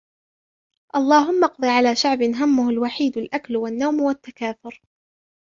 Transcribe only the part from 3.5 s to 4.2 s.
و النوم و